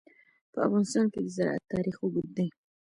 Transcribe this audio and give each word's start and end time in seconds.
په 0.53 0.59
افغانستان 0.67 1.05
کې 1.11 1.19
د 1.23 1.27
زراعت 1.35 1.63
تاریخ 1.73 1.95
اوږد 1.99 2.27
دی. 2.37 2.47